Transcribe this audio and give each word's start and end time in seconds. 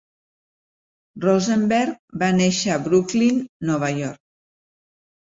Rosenberg 1.25 1.99
va 2.23 2.29
néixer 2.37 2.71
a 2.77 2.79
Brooklyn, 2.87 3.37
Nova 3.71 3.91
York. 3.99 4.21